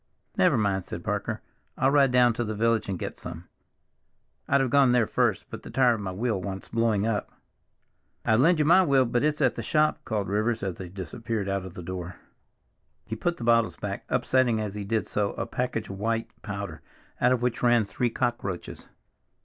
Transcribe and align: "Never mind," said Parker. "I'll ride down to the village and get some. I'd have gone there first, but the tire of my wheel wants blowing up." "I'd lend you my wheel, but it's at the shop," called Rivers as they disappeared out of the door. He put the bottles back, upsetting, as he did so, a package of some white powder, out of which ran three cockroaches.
"Never 0.35 0.57
mind," 0.57 0.83
said 0.83 1.03
Parker. 1.03 1.41
"I'll 1.77 1.91
ride 1.91 2.11
down 2.11 2.33
to 2.33 2.43
the 2.43 2.55
village 2.55 2.89
and 2.89 2.97
get 2.97 3.19
some. 3.19 3.47
I'd 4.47 4.59
have 4.59 4.71
gone 4.71 4.93
there 4.93 5.05
first, 5.05 5.45
but 5.51 5.61
the 5.61 5.69
tire 5.69 5.93
of 5.93 6.01
my 6.01 6.11
wheel 6.11 6.41
wants 6.41 6.69
blowing 6.69 7.05
up." 7.05 7.31
"I'd 8.25 8.39
lend 8.39 8.57
you 8.57 8.65
my 8.65 8.81
wheel, 8.83 9.05
but 9.05 9.23
it's 9.23 9.43
at 9.43 9.53
the 9.53 9.61
shop," 9.61 9.99
called 10.03 10.27
Rivers 10.27 10.63
as 10.63 10.77
they 10.77 10.89
disappeared 10.89 11.47
out 11.47 11.65
of 11.65 11.75
the 11.75 11.83
door. 11.83 12.15
He 13.05 13.15
put 13.15 13.37
the 13.37 13.43
bottles 13.43 13.75
back, 13.75 14.05
upsetting, 14.09 14.59
as 14.59 14.73
he 14.73 14.83
did 14.83 15.05
so, 15.05 15.33
a 15.33 15.45
package 15.45 15.83
of 15.85 15.97
some 15.97 15.99
white 15.99 16.31
powder, 16.41 16.81
out 17.21 17.31
of 17.31 17.43
which 17.43 17.61
ran 17.61 17.85
three 17.85 18.09
cockroaches. 18.09 18.87